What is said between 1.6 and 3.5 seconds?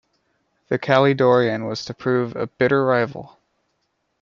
was to prove a bitter rival.